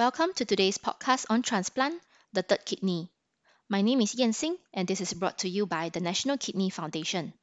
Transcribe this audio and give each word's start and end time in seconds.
Welcome 0.00 0.32
to 0.36 0.46
today's 0.46 0.78
podcast 0.78 1.26
on 1.28 1.42
transplant, 1.42 2.00
the 2.32 2.40
third 2.40 2.64
kidney. 2.64 3.10
My 3.68 3.82
name 3.82 4.00
is 4.00 4.14
Yan 4.14 4.30
Xing, 4.30 4.56
and 4.72 4.88
this 4.88 5.02
is 5.02 5.12
brought 5.12 5.40
to 5.40 5.48
you 5.50 5.66
by 5.66 5.90
the 5.90 6.00
National 6.00 6.38
Kidney 6.38 6.70
Foundation. 6.70 7.34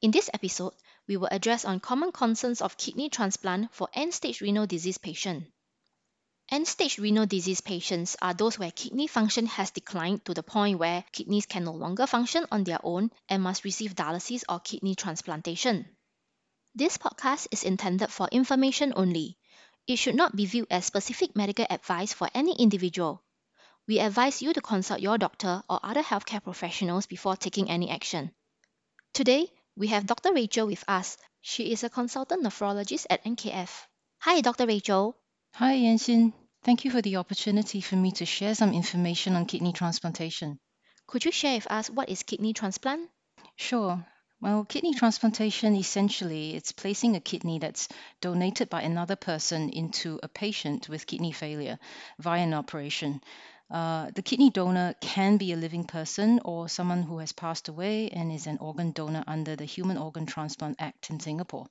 In 0.00 0.10
this 0.10 0.30
episode, 0.32 0.72
we 1.06 1.18
will 1.18 1.28
address 1.30 1.66
on 1.66 1.80
common 1.80 2.10
concerns 2.10 2.62
of 2.62 2.78
kidney 2.78 3.10
transplant 3.10 3.74
for 3.74 3.90
end-stage 3.92 4.40
renal 4.40 4.66
disease 4.66 4.96
patients. 4.96 5.50
End-stage 6.50 6.98
renal 6.98 7.26
disease 7.26 7.60
patients 7.60 8.16
are 8.22 8.32
those 8.32 8.58
where 8.58 8.70
kidney 8.70 9.06
function 9.06 9.44
has 9.44 9.70
declined 9.70 10.24
to 10.24 10.32
the 10.32 10.42
point 10.42 10.78
where 10.78 11.04
kidneys 11.12 11.44
can 11.44 11.64
no 11.64 11.72
longer 11.72 12.06
function 12.06 12.46
on 12.50 12.64
their 12.64 12.80
own 12.82 13.10
and 13.28 13.42
must 13.42 13.64
receive 13.64 13.94
dialysis 13.94 14.44
or 14.48 14.60
kidney 14.60 14.94
transplantation. 14.94 15.84
This 16.74 16.96
podcast 16.96 17.48
is 17.50 17.64
intended 17.64 18.10
for 18.10 18.28
information 18.32 18.94
only. 18.96 19.36
It 19.86 19.96
should 19.96 20.14
not 20.14 20.36
be 20.36 20.46
viewed 20.46 20.68
as 20.70 20.84
specific 20.86 21.34
medical 21.34 21.66
advice 21.68 22.12
for 22.12 22.28
any 22.34 22.54
individual. 22.56 23.22
We 23.88 23.98
advise 23.98 24.40
you 24.40 24.52
to 24.52 24.60
consult 24.60 25.00
your 25.00 25.18
doctor 25.18 25.62
or 25.68 25.80
other 25.82 26.02
healthcare 26.02 26.42
professionals 26.42 27.06
before 27.06 27.36
taking 27.36 27.68
any 27.68 27.90
action. 27.90 28.30
Today, 29.12 29.52
we 29.76 29.88
have 29.88 30.06
Dr. 30.06 30.32
Rachel 30.32 30.66
with 30.66 30.84
us. 30.86 31.16
She 31.40 31.72
is 31.72 31.82
a 31.82 31.90
consultant 31.90 32.44
nephrologist 32.44 33.06
at 33.10 33.24
NKF. 33.24 33.70
Hi, 34.20 34.40
Dr. 34.40 34.66
Rachel. 34.66 35.16
Hi, 35.54 35.74
Yanxin. 35.74 36.32
Thank 36.62 36.84
you 36.84 36.92
for 36.92 37.02
the 37.02 37.16
opportunity 37.16 37.80
for 37.80 37.96
me 37.96 38.12
to 38.12 38.24
share 38.24 38.54
some 38.54 38.72
information 38.72 39.34
on 39.34 39.46
kidney 39.46 39.72
transplantation. 39.72 40.60
Could 41.08 41.24
you 41.24 41.32
share 41.32 41.56
with 41.56 41.70
us 41.70 41.90
what 41.90 42.08
is 42.08 42.22
kidney 42.22 42.52
transplant? 42.52 43.10
Sure. 43.56 44.06
Well, 44.42 44.64
kidney 44.64 44.92
transplantation 44.92 45.76
essentially 45.76 46.56
it's 46.56 46.72
placing 46.72 47.14
a 47.14 47.20
kidney 47.20 47.60
that's 47.60 47.86
donated 48.20 48.68
by 48.68 48.82
another 48.82 49.14
person 49.14 49.68
into 49.68 50.18
a 50.20 50.26
patient 50.26 50.88
with 50.88 51.06
kidney 51.06 51.30
failure 51.30 51.78
via 52.18 52.42
an 52.42 52.52
operation. 52.52 53.22
Uh, 53.70 54.10
the 54.10 54.22
kidney 54.22 54.50
donor 54.50 54.96
can 55.00 55.36
be 55.36 55.52
a 55.52 55.56
living 55.56 55.84
person 55.84 56.40
or 56.44 56.68
someone 56.68 57.04
who 57.04 57.18
has 57.18 57.30
passed 57.30 57.68
away 57.68 58.10
and 58.10 58.32
is 58.32 58.48
an 58.48 58.58
organ 58.58 58.90
donor 58.90 59.22
under 59.28 59.54
the 59.54 59.64
Human 59.64 59.96
Organ 59.96 60.26
Transplant 60.26 60.74
Act 60.80 61.10
in 61.10 61.20
Singapore. 61.20 61.68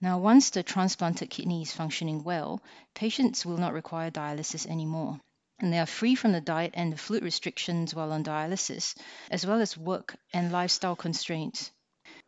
Now, 0.00 0.16
once 0.16 0.48
the 0.48 0.62
transplanted 0.62 1.28
kidney 1.28 1.60
is 1.60 1.74
functioning 1.74 2.24
well, 2.24 2.62
patients 2.94 3.44
will 3.44 3.58
not 3.58 3.74
require 3.74 4.10
dialysis 4.10 4.66
anymore 4.66 5.20
and 5.58 5.72
they 5.72 5.78
are 5.78 5.86
free 5.86 6.14
from 6.14 6.32
the 6.32 6.40
diet 6.40 6.72
and 6.74 6.92
the 6.92 6.96
fluid 6.96 7.22
restrictions 7.22 7.94
while 7.94 8.12
on 8.12 8.24
dialysis, 8.24 8.96
as 9.30 9.46
well 9.46 9.60
as 9.60 9.76
work 9.76 10.16
and 10.32 10.52
lifestyle 10.52 10.96
constraints. 10.96 11.70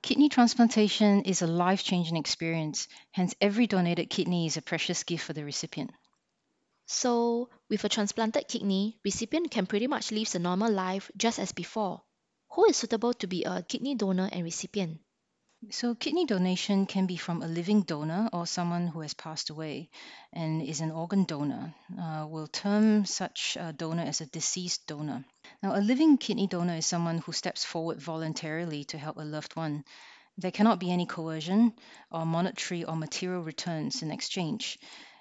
Kidney 0.02 0.28
transplantation 0.28 1.22
is 1.22 1.42
a 1.42 1.46
life 1.46 1.84
changing 1.84 2.16
experience, 2.16 2.88
hence, 3.12 3.34
every 3.40 3.66
donated 3.66 4.10
kidney 4.10 4.46
is 4.46 4.56
a 4.56 4.62
precious 4.62 5.04
gift 5.04 5.24
for 5.24 5.32
the 5.32 5.44
recipient. 5.44 5.92
So, 6.86 7.50
with 7.68 7.84
a 7.84 7.88
transplanted 7.88 8.48
kidney, 8.48 8.98
recipient 9.04 9.52
can 9.52 9.66
pretty 9.68 9.86
much 9.86 10.10
live 10.10 10.34
a 10.34 10.40
normal 10.40 10.72
life 10.72 11.08
just 11.16 11.38
as 11.38 11.52
before. 11.52 12.02
Who 12.50 12.64
is 12.64 12.76
suitable 12.78 13.14
to 13.14 13.28
be 13.28 13.44
a 13.44 13.62
kidney 13.62 13.94
donor 13.94 14.28
and 14.32 14.42
recipient? 14.42 15.00
So, 15.70 15.96
kidney 15.96 16.24
donation 16.24 16.86
can 16.86 17.06
be 17.06 17.16
from 17.16 17.42
a 17.42 17.48
living 17.48 17.82
donor 17.82 18.30
or 18.32 18.46
someone 18.46 18.86
who 18.86 19.00
has 19.00 19.12
passed 19.12 19.50
away 19.50 19.90
and 20.32 20.62
is 20.62 20.80
an 20.80 20.92
organ 20.92 21.24
donor. 21.24 21.74
Uh, 22.00 22.26
we'll 22.28 22.46
term 22.46 23.04
such 23.04 23.56
a 23.58 23.72
donor 23.72 24.04
as 24.04 24.20
a 24.20 24.26
deceased 24.26 24.86
donor. 24.86 25.24
Now, 25.60 25.74
a 25.74 25.82
living 25.82 26.16
kidney 26.16 26.46
donor 26.46 26.76
is 26.76 26.86
someone 26.86 27.18
who 27.18 27.32
steps 27.32 27.64
forward 27.64 28.00
voluntarily 28.00 28.84
to 28.84 28.98
help 28.98 29.16
a 29.16 29.24
loved 29.24 29.56
one. 29.56 29.82
There 30.36 30.52
cannot 30.52 30.78
be 30.78 30.92
any 30.92 31.06
coercion 31.06 31.72
or 32.12 32.24
monetary 32.24 32.84
or 32.84 32.94
material 32.94 33.42
returns 33.42 34.00
in 34.02 34.12
exchange. 34.12 34.78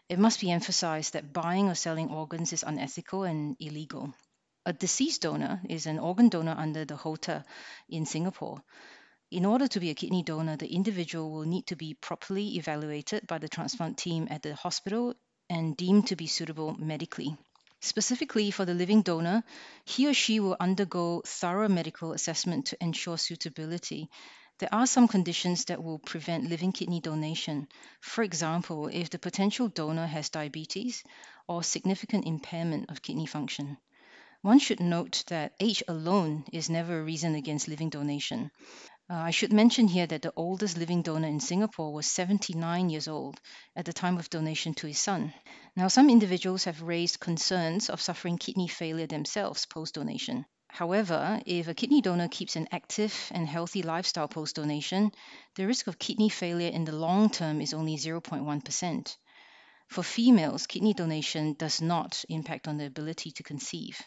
It 0.07 0.19
must 0.19 0.39
be 0.39 0.51
emphasized 0.51 1.13
that 1.13 1.33
buying 1.33 1.67
or 1.67 1.75
selling 1.75 2.11
organs 2.11 2.53
is 2.53 2.61
unethical 2.61 3.23
and 3.23 3.57
illegal. 3.59 4.13
A 4.67 4.73
deceased 4.73 5.23
donor 5.23 5.61
is 5.67 5.87
an 5.87 5.97
organ 5.97 6.29
donor 6.29 6.53
under 6.55 6.85
the 6.85 6.95
HOTA 6.95 7.43
in 7.89 8.05
Singapore. 8.05 8.61
In 9.29 9.43
order 9.43 9.67
to 9.67 9.81
be 9.81 9.89
a 9.89 9.93
kidney 9.93 10.23
donor, 10.23 10.55
the 10.55 10.73
individual 10.73 11.29
will 11.29 11.43
need 11.43 11.67
to 11.67 11.75
be 11.75 11.93
properly 11.93 12.55
evaluated 12.55 13.27
by 13.27 13.39
the 13.39 13.49
transplant 13.49 13.97
team 13.97 14.29
at 14.31 14.41
the 14.41 14.55
hospital 14.55 15.15
and 15.49 15.75
deemed 15.75 16.07
to 16.07 16.15
be 16.15 16.27
suitable 16.27 16.75
medically. 16.75 17.35
Specifically 17.81 18.51
for 18.51 18.63
the 18.63 18.73
living 18.73 19.01
donor, 19.01 19.43
he 19.83 20.07
or 20.07 20.13
she 20.13 20.39
will 20.39 20.55
undergo 20.61 21.21
thorough 21.25 21.67
medical 21.67 22.13
assessment 22.13 22.67
to 22.67 22.81
ensure 22.81 23.17
suitability. 23.17 24.09
There 24.59 24.73
are 24.73 24.87
some 24.87 25.09
conditions 25.09 25.65
that 25.65 25.83
will 25.83 25.99
prevent 25.99 26.49
living 26.49 26.71
kidney 26.71 27.01
donation. 27.01 27.67
For 27.99 28.23
example, 28.23 28.87
if 28.87 29.09
the 29.09 29.19
potential 29.19 29.67
donor 29.67 30.07
has 30.07 30.29
diabetes 30.29 31.03
or 31.49 31.63
significant 31.63 32.25
impairment 32.25 32.89
of 32.89 33.01
kidney 33.01 33.25
function. 33.25 33.77
One 34.41 34.59
should 34.59 34.79
note 34.79 35.25
that 35.27 35.53
age 35.59 35.83
alone 35.87 36.45
is 36.53 36.69
never 36.69 36.99
a 36.99 37.03
reason 37.03 37.35
against 37.35 37.67
living 37.67 37.89
donation. 37.89 38.51
Uh, 39.09 39.13
I 39.13 39.31
should 39.31 39.53
mention 39.53 39.87
here 39.87 40.05
that 40.05 40.21
the 40.21 40.33
oldest 40.35 40.75
living 40.77 41.01
donor 41.01 41.29
in 41.29 41.39
Singapore 41.39 41.93
was 41.93 42.11
79 42.11 42.89
years 42.89 43.07
old 43.07 43.39
at 43.73 43.85
the 43.85 43.93
time 43.93 44.17
of 44.17 44.29
donation 44.29 44.73
to 44.73 44.87
his 44.87 44.99
son. 44.99 45.33
Now, 45.77 45.87
some 45.87 46.09
individuals 46.09 46.65
have 46.65 46.81
raised 46.81 47.21
concerns 47.21 47.89
of 47.89 48.01
suffering 48.01 48.37
kidney 48.37 48.67
failure 48.67 49.07
themselves 49.07 49.65
post 49.65 49.93
donation. 49.93 50.45
However, 50.67 51.41
if 51.45 51.69
a 51.69 51.73
kidney 51.73 52.01
donor 52.01 52.27
keeps 52.27 52.57
an 52.57 52.67
active 52.69 53.31
and 53.31 53.47
healthy 53.47 53.81
lifestyle 53.81 54.27
post 54.27 54.57
donation, 54.57 55.13
the 55.55 55.65
risk 55.65 55.87
of 55.87 55.97
kidney 55.97 56.27
failure 56.27 56.69
in 56.69 56.83
the 56.83 56.91
long 56.91 57.29
term 57.29 57.61
is 57.61 57.73
only 57.73 57.95
0.1%. 57.95 59.17
For 59.87 60.03
females, 60.03 60.67
kidney 60.67 60.93
donation 60.93 61.53
does 61.53 61.81
not 61.81 62.25
impact 62.27 62.67
on 62.67 62.75
the 62.75 62.85
ability 62.85 63.31
to 63.31 63.43
conceive. 63.43 64.01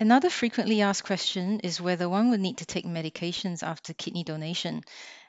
Another 0.00 0.30
frequently 0.30 0.80
asked 0.80 1.04
question 1.04 1.60
is 1.60 1.78
whether 1.78 2.08
one 2.08 2.30
would 2.30 2.40
need 2.40 2.56
to 2.56 2.64
take 2.64 2.86
medications 2.86 3.62
after 3.62 3.92
kidney 3.92 4.24
donation, 4.24 4.82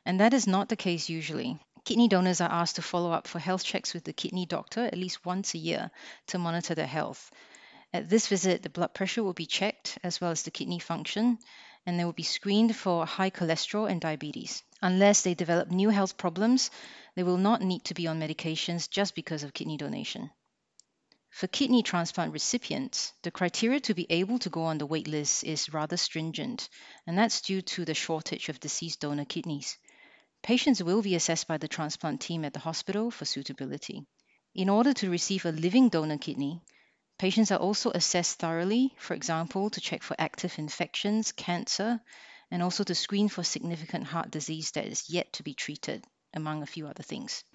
and 0.06 0.22
that 0.22 0.34
is 0.34 0.48
not 0.48 0.70
the 0.70 0.78
case 0.78 1.10
usually. 1.10 1.60
Kidney 1.84 2.08
donors 2.08 2.40
are 2.40 2.50
asked 2.50 2.78
to 2.78 2.82
follow 2.82 3.12
up 3.12 3.28
for 3.28 3.38
health 3.38 3.66
checks 3.66 3.94
with 3.94 4.06
the 4.06 4.14
kidney 4.14 4.46
doctor 4.46 4.86
at 4.86 4.98
least 4.98 5.26
once 5.26 5.54
a 5.54 5.58
year 5.58 5.92
to 6.28 6.38
monitor 6.38 6.74
their 6.74 6.88
health. 6.88 7.32
At 7.92 8.08
this 8.08 8.28
visit, 8.28 8.64
the 8.64 8.70
blood 8.70 8.94
pressure 8.94 9.24
will 9.24 9.34
be 9.34 9.46
checked 9.46 9.98
as 10.06 10.22
well 10.22 10.32
as 10.32 10.44
the 10.44 10.52
kidney 10.52 10.80
function, 10.80 11.40
and 11.86 12.00
they 12.00 12.06
will 12.06 12.14
be 12.14 12.24
screened 12.24 12.74
for 12.74 13.06
high 13.06 13.30
cholesterol 13.30 13.92
and 13.92 14.00
diabetes. 14.00 14.64
Unless 14.82 15.24
they 15.24 15.34
develop 15.34 15.70
new 15.70 15.90
health 15.90 16.16
problems, 16.16 16.72
they 17.16 17.24
will 17.24 17.36
not 17.36 17.62
need 17.62 17.84
to 17.84 17.94
be 17.94 18.08
on 18.08 18.22
medications 18.22 18.90
just 18.90 19.16
because 19.16 19.44
of 19.44 19.54
kidney 19.54 19.76
donation. 19.76 20.32
For 21.32 21.48
kidney 21.48 21.82
transplant 21.82 22.34
recipients, 22.34 23.14
the 23.24 23.32
criteria 23.32 23.80
to 23.80 23.94
be 23.94 24.06
able 24.10 24.38
to 24.40 24.50
go 24.50 24.64
on 24.64 24.78
the 24.78 24.88
waitlist 24.88 25.44
is 25.46 25.74
rather 25.74 25.96
stringent, 25.96 26.68
and 27.08 27.18
that's 27.18 27.42
due 27.42 27.62
to 27.62 27.86
the 27.86 27.94
shortage 27.94 28.50
of 28.50 28.60
deceased 28.60 29.00
donor 29.00 29.26
kidneys. 29.26 29.78
Patients 30.44 30.84
will 30.84 31.02
be 31.02 31.16
assessed 31.16 31.48
by 31.48 31.58
the 31.58 31.70
transplant 31.70 32.20
team 32.20 32.44
at 32.44 32.54
the 32.54 32.60
hospital 32.60 33.10
for 33.12 33.26
suitability. 33.26 34.06
In 34.54 34.68
order 34.68 34.94
to 34.94 35.10
receive 35.10 35.46
a 35.46 35.52
living 35.52 35.88
donor 35.88 36.18
kidney, 36.18 36.62
patients 37.18 37.50
are 37.50 37.60
also 37.60 37.92
assessed 37.92 38.38
thoroughly, 38.38 38.94
for 38.98 39.14
example, 39.14 39.70
to 39.70 39.80
check 39.80 40.04
for 40.04 40.16
active 40.20 40.60
infections, 40.60 41.32
cancer, 41.32 42.02
and 42.52 42.62
also 42.62 42.84
to 42.84 42.94
screen 42.94 43.30
for 43.30 43.44
significant 43.44 44.04
heart 44.04 44.30
disease 44.32 44.72
that 44.72 44.86
is 44.86 45.10
yet 45.10 45.32
to 45.34 45.44
be 45.44 45.54
treated, 45.54 46.06
among 46.34 46.62
a 46.62 46.68
few 46.68 46.88
other 46.88 47.04
things. 47.04 47.46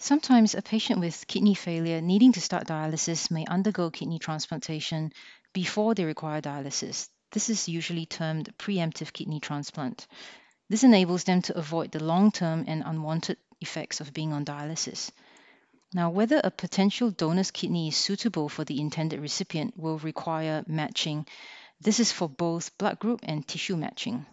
Sometimes 0.00 0.54
a 0.54 0.62
patient 0.62 1.00
with 1.00 1.26
kidney 1.26 1.54
failure 1.54 2.00
needing 2.00 2.32
to 2.32 2.40
start 2.40 2.68
dialysis 2.68 3.32
may 3.32 3.44
undergo 3.46 3.90
kidney 3.90 4.20
transplantation 4.20 5.12
before 5.52 5.92
they 5.92 6.04
require 6.04 6.40
dialysis. 6.40 7.08
This 7.32 7.50
is 7.50 7.68
usually 7.68 8.06
termed 8.06 8.54
preemptive 8.58 9.12
kidney 9.12 9.40
transplant. 9.40 10.06
This 10.68 10.84
enables 10.84 11.24
them 11.24 11.42
to 11.42 11.58
avoid 11.58 11.90
the 11.90 12.02
long 12.02 12.30
term 12.30 12.64
and 12.68 12.84
unwanted 12.86 13.38
effects 13.60 14.00
of 14.00 14.12
being 14.14 14.32
on 14.32 14.44
dialysis. 14.44 15.10
Now, 15.92 16.10
whether 16.10 16.40
a 16.44 16.52
potential 16.52 17.10
donor's 17.10 17.50
kidney 17.50 17.88
is 17.88 17.96
suitable 17.96 18.48
for 18.48 18.64
the 18.64 18.80
intended 18.80 19.18
recipient 19.18 19.76
will 19.76 19.98
require 19.98 20.64
matching. 20.68 21.26
This 21.80 21.98
is 21.98 22.12
for 22.12 22.28
both 22.28 22.78
blood 22.78 23.00
group 23.00 23.20
and 23.24 23.46
tissue 23.46 23.76
matching. 23.76 24.26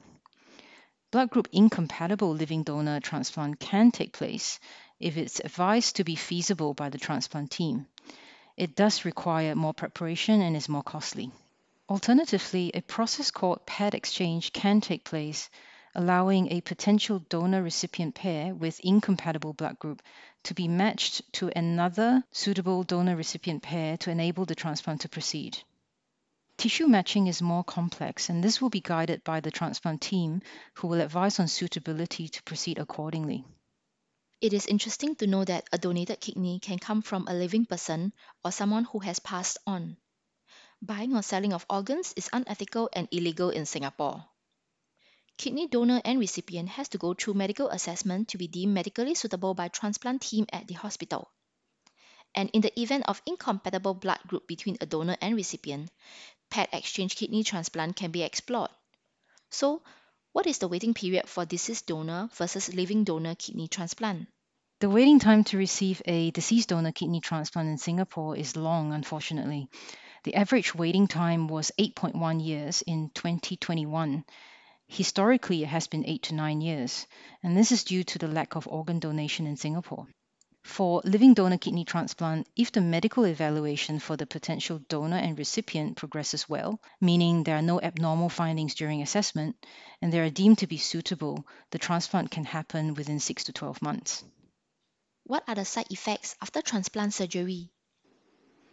Blood 1.12 1.30
group 1.30 1.48
incompatible 1.52 2.34
living 2.34 2.64
donor 2.64 3.00
transplant 3.00 3.60
can 3.60 3.90
take 3.90 4.12
place 4.12 4.60
if 5.00 5.18
it's 5.18 5.40
advised 5.40 5.96
to 5.96 6.04
be 6.04 6.16
feasible 6.16 6.74
by 6.74 6.90
the 6.90 6.98
transplant 6.98 7.52
team. 7.52 7.88
It 8.58 8.76
does 8.76 9.06
require 9.06 9.56
more 9.56 9.74
preparation 9.74 10.42
and 10.42 10.56
is 10.56 10.70
more 10.70 10.84
costly. 10.84 11.32
Alternatively, 11.90 12.72
a 12.74 12.82
process 12.82 13.30
called 13.30 13.66
paired 13.66 13.94
exchange 13.94 14.54
can 14.54 14.82
take 14.82 15.04
place, 15.04 15.50
allowing 15.94 16.52
a 16.52 16.62
potential 16.62 17.20
donor 17.20 17.62
recipient 17.62 18.16
pair 18.16 18.56
with 18.56 18.80
incompatible 18.80 19.54
blood 19.54 19.78
group 19.78 20.02
to 20.44 20.54
be 20.54 20.68
matched 20.68 21.22
to 21.34 21.52
another 21.56 22.24
suitable 22.32 22.84
donor 22.84 23.16
recipient 23.16 23.62
pair 23.62 23.98
to 23.98 24.10
enable 24.10 24.46
the 24.46 24.56
transplant 24.56 25.02
to 25.02 25.10
proceed. 25.10 25.58
Tissue 26.58 26.88
matching 26.88 27.28
is 27.28 27.42
more 27.42 27.64
complex, 27.64 28.30
and 28.30 28.42
this 28.44 28.62
will 28.62 28.70
be 28.70 28.82
guided 28.82 29.24
by 29.24 29.42
the 29.42 29.52
transplant 29.52 30.02
team 30.02 30.42
who 30.76 30.88
will 30.88 31.02
advise 31.02 31.40
on 31.40 31.48
suitability 31.48 32.30
to 32.30 32.44
proceed 32.44 32.80
accordingly. 32.80 33.44
It 34.42 34.54
is 34.54 34.66
interesting 34.68 35.16
to 35.16 35.28
know 35.28 35.46
that 35.46 35.68
a 35.72 35.78
donated 35.78 36.20
kidney 36.20 36.60
can 36.60 36.78
come 36.78 37.02
from 37.02 37.28
a 37.28 37.34
living 37.34 37.66
person 37.66 38.14
or 38.44 38.52
someone 38.52 38.84
who 38.86 39.00
has 39.00 39.20
passed 39.20 39.58
on. 39.66 39.98
Buying 40.82 41.16
or 41.16 41.22
selling 41.22 41.54
of 41.54 41.66
organs 41.70 42.14
is 42.18 42.30
unethical 42.34 42.90
and 42.94 43.08
illegal 43.12 43.50
in 43.50 43.66
Singapore. 43.66 44.26
Kidney 45.38 45.68
donor 45.68 46.02
and 46.06 46.20
recipient 46.20 46.70
has 46.70 46.90
to 46.90 46.98
go 46.98 47.14
through 47.14 47.34
medical 47.34 47.70
assessment 47.70 48.30
to 48.30 48.38
be 48.38 48.48
deemed 48.48 48.74
medically 48.74 49.16
suitable 49.16 49.54
by 49.54 49.68
transplant 49.68 50.22
team 50.22 50.46
at 50.52 50.68
the 50.68 50.76
hospital. 50.76 51.30
And 52.34 52.50
in 52.52 52.62
the 52.62 52.78
event 52.80 53.06
of 53.08 53.22
incompatible 53.26 53.94
blood 53.96 54.20
group 54.28 54.48
between 54.48 54.78
a 54.82 54.86
donor 54.86 55.18
and 55.22 55.36
recipient, 55.36 55.92
paired 56.50 56.70
exchange 56.72 57.16
kidney 57.16 57.44
transplant 57.44 57.96
can 57.96 58.12
be 58.12 58.24
explored. 58.24 58.72
So, 59.50 59.82
what 60.36 60.48
is 60.48 60.58
the 60.58 60.68
waiting 60.68 60.94
period 60.94 61.30
for 61.30 61.46
deceased 61.46 61.88
donor 61.88 62.28
versus 62.34 62.74
living 62.74 63.06
donor 63.06 63.36
kidney 63.36 63.70
transplant? 63.70 64.28
The 64.82 64.90
waiting 64.90 65.18
time 65.18 65.46
to 65.46 65.58
receive 65.58 66.02
a 66.04 66.30
deceased 66.32 66.68
donor 66.68 66.92
kidney 66.92 67.22
transplant 67.22 67.70
in 67.70 67.78
Singapore 67.78 68.36
is 68.36 68.58
long, 68.58 68.92
unfortunately. 68.92 69.70
The 70.26 70.36
average 70.36 70.76
waiting 70.76 71.08
time 71.08 71.48
was 71.48 71.72
8.1 71.80 72.46
years 72.46 72.82
in 72.82 73.12
2021. 73.14 74.26
Historically, 74.88 75.64
it 75.64 75.70
has 75.70 75.88
been 75.88 76.06
8 76.06 76.24
to 76.24 76.36
9 76.36 76.60
years, 76.60 77.08
and 77.42 77.56
this 77.56 77.72
is 77.72 77.86
due 77.86 78.04
to 78.04 78.20
the 78.20 78.28
lack 78.28 78.58
of 78.58 78.68
organ 78.68 79.00
donation 79.00 79.48
in 79.48 79.56
Singapore. 79.56 80.06
For 80.66 81.04
living 81.06 81.36
donor 81.36 81.60
kidney 81.60 81.86
transplant, 81.86 82.50
if 82.56 82.72
the 82.72 82.82
medical 82.82 83.24
evaluation 83.26 84.00
for 84.00 84.18
the 84.18 84.26
potential 84.26 84.80
donor 84.90 85.16
and 85.16 85.38
recipient 85.38 85.96
progresses 85.96 86.50
well, 86.50 86.82
meaning 87.00 87.44
there 87.44 87.56
are 87.56 87.62
no 87.62 87.80
abnormal 87.80 88.30
findings 88.30 88.74
during 88.74 89.04
assessment, 89.04 89.64
and 90.02 90.12
they 90.12 90.20
are 90.20 90.32
deemed 90.32 90.58
to 90.58 90.68
be 90.68 90.78
suitable, 90.78 91.46
the 91.70 91.78
transplant 91.78 92.32
can 92.32 92.46
happen 92.46 92.96
within 92.96 93.20
6 93.20 93.44
to 93.44 93.54
12 93.54 93.84
months. 93.84 94.26
What 95.24 95.44
are 95.48 95.56
the 95.56 95.66
side 95.66 95.92
effects 95.92 96.36
after 96.42 96.64
transplant 96.64 97.14
surgery? 97.14 97.70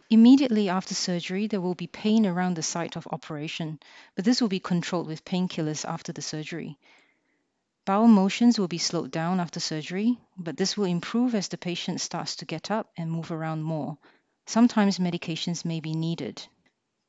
Immediately 0.09 0.69
after 0.69 0.95
surgery, 0.95 1.45
there 1.45 1.61
will 1.61 1.75
be 1.75 1.87
pain 1.87 2.25
around 2.25 2.55
the 2.55 2.63
site 2.63 2.95
of 2.95 3.07
operation, 3.11 3.79
but 4.15 4.25
this 4.25 4.41
will 4.41 4.49
be 4.49 4.59
controlled 4.59 5.05
with 5.05 5.25
painkillers 5.25 5.85
after 5.85 6.11
the 6.11 6.23
surgery. 6.23 6.79
Bowel 7.85 8.07
motions 8.07 8.57
will 8.57 8.69
be 8.69 8.77
slowed 8.77 9.11
down 9.11 9.41
after 9.41 9.59
surgery, 9.59 10.17
but 10.37 10.55
this 10.55 10.77
will 10.77 10.85
improve 10.85 11.35
as 11.35 11.49
the 11.49 11.57
patient 11.57 11.99
starts 11.99 12.37
to 12.37 12.45
get 12.45 12.71
up 12.71 12.89
and 12.95 13.11
move 13.11 13.29
around 13.29 13.63
more. 13.63 13.97
Sometimes 14.45 14.99
medications 14.99 15.65
may 15.65 15.81
be 15.81 15.93
needed. 15.93 16.47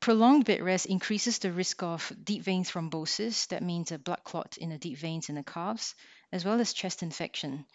Prolonged 0.00 0.46
bed 0.46 0.60
rest 0.60 0.86
increases 0.86 1.38
the 1.38 1.52
risk 1.52 1.82
of 1.84 2.12
deep 2.24 2.42
vein 2.42 2.64
thrombosis, 2.64 3.46
that 3.46 3.62
means 3.62 3.92
a 3.92 3.98
blood 3.98 4.24
clot 4.24 4.56
in 4.56 4.70
the 4.70 4.78
deep 4.78 4.98
veins 4.98 5.28
in 5.28 5.36
the 5.36 5.44
calves, 5.44 5.94
as 6.32 6.44
well 6.44 6.60
as 6.60 6.72
chest 6.72 7.04
infection. 7.04 7.66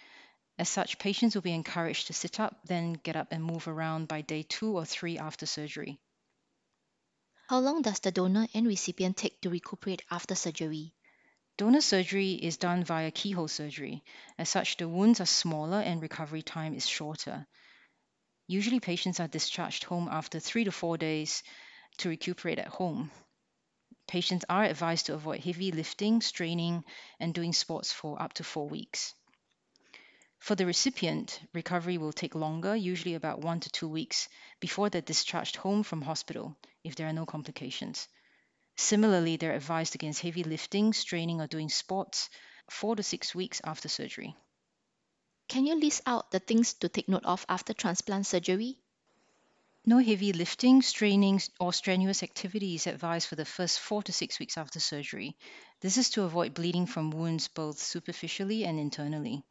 As 0.57 0.68
such, 0.68 1.00
patients 1.00 1.36
will 1.36 1.42
be 1.42 1.54
encouraged 1.54 2.07
to 2.07 2.13
sit 2.13 2.38
up, 2.38 2.66
then 2.66 2.94
get 2.94 3.16
up 3.16 3.30
and 3.31 3.42
move 3.42 3.69
around 3.69 4.10
by 4.10 4.22
day 4.22 4.44
two 4.44 4.78
or 4.78 4.84
three 4.84 5.18
after 5.18 5.46
surgery. 5.46 6.01
How 7.48 7.60
long 7.60 7.81
does 7.81 8.00
the 8.00 8.12
donor 8.12 8.48
and 8.54 8.68
recipient 8.68 9.16
take 9.16 9.40
to 9.42 9.50
recuperate 9.50 10.04
after 10.12 10.36
surgery? 10.36 10.94
Donor 11.60 11.82
surgery 11.82 12.36
is 12.36 12.56
done 12.56 12.86
via 12.86 13.12
keyhole 13.12 13.50
surgery. 13.50 14.02
As 14.38 14.48
such, 14.48 14.78
the 14.78 14.88
wounds 14.88 15.20
are 15.20 15.26
smaller 15.26 15.82
and 15.82 16.02
recovery 16.02 16.42
time 16.42 16.74
is 16.74 16.88
shorter. 16.88 17.46
Usually, 18.48 18.80
patients 18.80 19.20
are 19.20 19.28
discharged 19.28 19.84
home 19.84 20.08
after 20.10 20.40
three 20.40 20.64
to 20.64 20.72
four 20.72 20.98
days 20.98 21.44
to 21.98 22.08
recuperate 22.08 22.60
at 22.60 22.70
home. 22.70 23.12
Patients 24.08 24.46
are 24.48 24.64
advised 24.64 25.08
to 25.08 25.16
avoid 25.16 25.42
heavy 25.42 25.74
lifting, 25.74 26.22
straining, 26.22 26.86
and 27.20 27.34
doing 27.34 27.52
sports 27.52 27.92
for 27.92 28.22
up 28.22 28.32
to 28.36 28.46
four 28.46 28.70
weeks. 28.70 29.14
For 30.38 30.56
the 30.56 30.66
recipient, 30.66 31.42
recovery 31.52 31.98
will 31.98 32.14
take 32.14 32.36
longer, 32.36 32.74
usually 32.74 33.16
about 33.16 33.42
one 33.42 33.60
to 33.60 33.70
two 33.70 33.90
weeks, 33.90 34.30
before 34.62 34.90
they're 34.90 35.02
discharged 35.02 35.58
home 35.58 35.84
from 35.84 36.04
hospital 36.04 36.56
if 36.86 36.96
there 36.96 37.10
are 37.10 37.20
no 37.20 37.26
complications. 37.26 38.08
Similarly, 38.80 39.36
they're 39.36 39.58
advised 39.58 39.94
against 39.94 40.22
heavy 40.22 40.42
lifting, 40.42 40.94
straining, 40.94 41.42
or 41.42 41.48
doing 41.48 41.68
sports 41.68 42.30
four 42.70 42.96
to 42.96 43.04
six 43.04 43.36
weeks 43.36 43.60
after 43.66 43.90
surgery. 43.90 44.38
Can 45.50 45.66
you 45.66 45.76
list 45.76 46.02
out 46.06 46.31
the 46.31 46.40
things 46.40 46.76
to 46.76 46.88
take 46.88 47.10
note 47.10 47.26
of 47.26 47.46
after 47.50 47.74
transplant 47.74 48.26
surgery? 48.26 48.78
No 49.86 49.98
heavy 49.98 50.31
lifting, 50.31 50.81
straining, 50.81 51.42
or 51.60 51.74
strenuous 51.74 52.24
activity 52.24 52.76
is 52.76 52.88
advised 52.88 53.28
for 53.28 53.36
the 53.36 53.44
first 53.44 53.81
four 53.81 54.02
to 54.04 54.14
six 54.14 54.40
weeks 54.40 54.58
after 54.58 54.80
surgery. 54.80 55.36
This 55.82 55.98
is 55.98 56.10
to 56.12 56.24
avoid 56.24 56.54
bleeding 56.54 56.86
from 56.86 57.12
wounds 57.12 57.50
both 57.50 57.80
superficially 57.80 58.64
and 58.64 58.80
internally. 58.80 59.44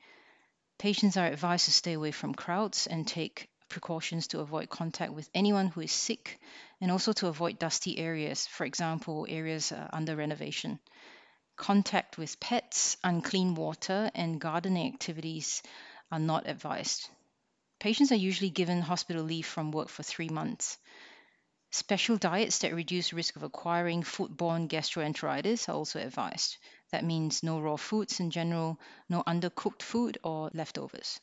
Patients 0.79 1.19
are 1.19 1.27
advised 1.27 1.67
to 1.67 1.73
stay 1.73 1.93
away 1.93 2.13
from 2.13 2.35
crowds 2.35 2.87
and 2.87 3.07
take 3.07 3.51
precautions 3.69 4.29
to 4.29 4.41
avoid 4.41 4.71
contact 4.71 5.13
with 5.13 5.29
anyone 5.35 5.69
who 5.69 5.81
is 5.81 5.93
sick 5.93 6.41
and 6.81 6.91
also 6.91 7.13
to 7.13 7.29
avoid 7.29 7.59
dusty 7.59 7.99
areas, 7.99 8.47
for 8.47 8.65
example, 8.65 9.27
areas 9.29 9.73
uh, 9.73 9.89
under 9.93 10.17
renovation. 10.17 10.79
Contact 11.57 12.19
with 12.19 12.39
pets, 12.41 12.97
unclean 13.03 13.55
water, 13.55 14.11
and 14.15 14.41
gardening 14.41 14.93
activities 14.93 15.63
are 16.11 16.19
not 16.19 16.49
advised. 16.49 17.09
Patients 17.81 18.13
are 18.13 18.17
usually 18.17 18.51
given 18.51 18.81
hospital 18.81 19.23
leave 19.23 19.47
from 19.47 19.73
work 19.73 19.89
for 19.89 20.03
three 20.03 20.29
months. 20.29 20.79
Special 21.71 22.17
diets 22.17 22.59
that 22.61 22.75
reduce 22.75 23.13
risk 23.13 23.37
of 23.37 23.43
acquiring 23.43 24.03
foodborne 24.03 24.69
gastroenteritis 24.69 25.69
are 25.69 25.75
also 25.75 26.01
advised. 26.01 26.57
That 26.91 27.05
means 27.05 27.43
no 27.43 27.61
raw 27.61 27.77
foods 27.77 28.21
in 28.21 28.31
general, 28.31 28.81
no 29.09 29.23
undercooked 29.25 29.83
food 29.83 30.17
or 30.25 30.51
leftovers. 30.55 31.21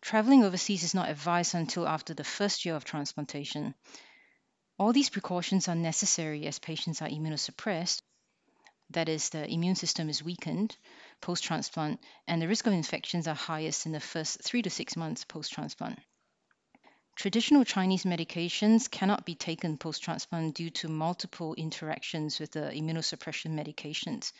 Traveling 0.00 0.44
overseas 0.44 0.82
is 0.82 0.94
not 0.94 1.08
advised 1.08 1.54
until 1.54 1.86
after 1.86 2.14
the 2.14 2.24
first 2.24 2.64
year 2.64 2.74
of 2.74 2.84
transplantation. 2.84 3.74
All 4.78 4.92
these 4.92 5.10
precautions 5.10 5.68
are 5.68 5.74
necessary 5.74 6.46
as 6.46 6.58
patients 6.58 7.02
are 7.02 7.08
immunosuppressed, 7.08 8.00
that 8.90 9.08
is, 9.08 9.28
the 9.28 9.48
immune 9.48 9.76
system 9.76 10.08
is 10.08 10.22
weakened 10.22 10.76
post 11.20 11.44
transplant, 11.44 12.00
and 12.26 12.42
the 12.42 12.48
risk 12.48 12.66
of 12.66 12.72
infections 12.72 13.28
are 13.28 13.36
highest 13.36 13.86
in 13.86 13.92
the 13.92 14.00
first 14.00 14.42
three 14.42 14.62
to 14.62 14.70
six 14.70 14.96
months 14.96 15.24
post 15.24 15.52
transplant. 15.52 16.00
Traditional 17.14 17.64
Chinese 17.64 18.02
medications 18.02 18.90
cannot 18.90 19.24
be 19.24 19.36
taken 19.36 19.78
post 19.78 20.02
transplant 20.02 20.56
due 20.56 20.70
to 20.70 20.88
multiple 20.88 21.54
interactions 21.54 22.40
with 22.40 22.50
the 22.50 22.72
immunosuppression 22.72 23.52
medications, 23.52 24.32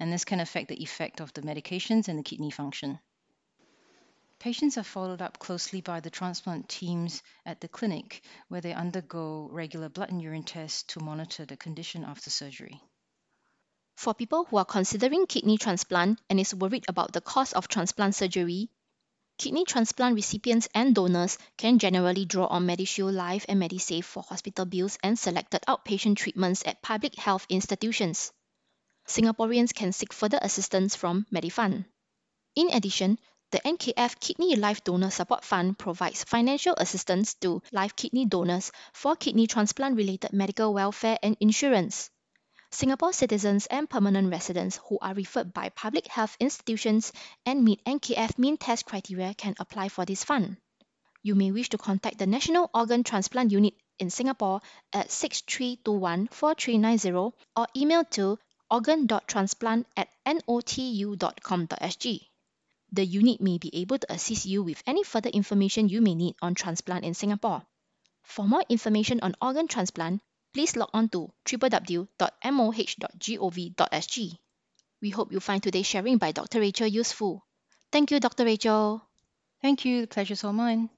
and 0.00 0.12
this 0.12 0.24
can 0.24 0.40
affect 0.40 0.68
the 0.68 0.82
effect 0.82 1.20
of 1.20 1.32
the 1.34 1.42
medications 1.42 2.08
and 2.08 2.18
the 2.18 2.24
kidney 2.24 2.50
function. 2.50 2.98
Patients 4.42 4.76
are 4.76 4.82
followed 4.82 5.22
up 5.22 5.38
closely 5.38 5.82
by 5.82 6.00
the 6.00 6.10
transplant 6.10 6.68
teams 6.68 7.22
at 7.46 7.60
the 7.60 7.68
clinic, 7.68 8.24
where 8.48 8.60
they 8.60 8.74
undergo 8.74 9.48
regular 9.52 9.88
blood 9.88 10.10
and 10.10 10.20
urine 10.20 10.42
tests 10.42 10.82
to 10.88 10.98
monitor 10.98 11.46
the 11.46 11.56
condition 11.56 12.02
after 12.02 12.28
surgery. 12.28 12.80
For 13.94 14.14
people 14.14 14.44
who 14.46 14.56
are 14.56 14.64
considering 14.64 15.26
kidney 15.28 15.58
transplant 15.58 16.20
and 16.28 16.40
is 16.40 16.52
worried 16.56 16.86
about 16.88 17.12
the 17.12 17.20
cost 17.20 17.54
of 17.54 17.68
transplant 17.68 18.16
surgery, 18.16 18.68
Kidney 19.38 19.64
transplant 19.64 20.16
recipients 20.16 20.68
and 20.74 20.92
donors 20.92 21.38
can 21.56 21.78
generally 21.78 22.24
draw 22.24 22.46
on 22.46 22.66
MediShield 22.66 23.14
Life 23.14 23.46
and 23.48 23.62
MediSave 23.62 24.02
for 24.02 24.24
hospital 24.24 24.64
bills 24.64 24.98
and 25.04 25.16
selected 25.16 25.62
outpatient 25.68 26.16
treatments 26.16 26.64
at 26.66 26.82
public 26.82 27.14
health 27.14 27.46
institutions. 27.48 28.32
Singaporeans 29.06 29.72
can 29.72 29.92
seek 29.92 30.12
further 30.12 30.40
assistance 30.42 30.96
from 30.96 31.26
Medifund. 31.32 31.84
In 32.56 32.70
addition, 32.72 33.20
the 33.52 33.60
NKF 33.60 34.18
Kidney 34.18 34.56
Live 34.56 34.82
Donor 34.82 35.10
Support 35.10 35.44
Fund 35.44 35.78
provides 35.78 36.24
financial 36.24 36.72
assistance 36.78 37.34
to 37.34 37.62
live 37.70 37.94
kidney 37.94 38.24
donors 38.24 38.72
for 38.94 39.14
kidney 39.14 39.46
transplant 39.46 39.94
related 39.94 40.32
medical 40.32 40.72
welfare 40.72 41.18
and 41.22 41.36
insurance. 41.38 42.08
Singapore 42.70 43.12
citizens 43.12 43.66
and 43.66 43.90
permanent 43.90 44.30
residents 44.30 44.80
who 44.88 44.98
are 45.02 45.12
referred 45.12 45.52
by 45.52 45.68
public 45.68 46.06
health 46.06 46.34
institutions 46.40 47.12
and 47.44 47.62
meet 47.62 47.84
NKF 47.84 48.38
mean 48.38 48.56
test 48.56 48.86
criteria 48.86 49.34
can 49.34 49.54
apply 49.58 49.90
for 49.90 50.06
this 50.06 50.24
fund. 50.24 50.56
You 51.22 51.34
may 51.34 51.52
wish 51.52 51.68
to 51.68 51.78
contact 51.78 52.16
the 52.16 52.26
National 52.26 52.70
Organ 52.72 53.04
Transplant 53.04 53.52
Unit 53.52 53.74
in 53.98 54.08
Singapore 54.08 54.62
at 54.94 55.10
6321 55.10 56.28
4390 56.28 57.36
or 57.54 57.66
email 57.76 58.04
to 58.12 58.38
organ.transplant 58.70 59.86
at 59.94 60.08
notu.com.sg. 60.26 61.12
The 62.92 63.04
unit 63.04 63.40
may 63.40 63.58
be 63.58 63.74
able 63.74 63.98
to 63.98 64.12
assist 64.12 64.44
you 64.44 64.62
with 64.62 64.82
any 64.86 65.02
further 65.02 65.30
information 65.30 65.88
you 65.88 66.02
may 66.02 66.14
need 66.14 66.36
on 66.42 66.54
transplant 66.54 67.04
in 67.04 67.14
Singapore. 67.14 67.62
For 68.22 68.46
more 68.46 68.64
information 68.68 69.20
on 69.22 69.34
organ 69.40 69.66
transplant, 69.66 70.22
please 70.52 70.76
log 70.76 70.90
on 70.92 71.08
to 71.08 71.32
www.moh.gov.sg. 71.46 72.08
We 75.00 75.10
hope 75.10 75.32
you 75.32 75.40
find 75.40 75.62
today's 75.62 75.86
sharing 75.86 76.18
by 76.18 76.32
Dr. 76.32 76.60
Rachel 76.60 76.86
useful. 76.86 77.44
Thank 77.90 78.10
you, 78.10 78.20
Dr. 78.20 78.44
Rachel. 78.44 79.02
Thank 79.62 79.84
you, 79.84 80.02
the 80.02 80.06
pleasure's 80.06 80.44
all 80.44 80.52
mine. 80.52 80.90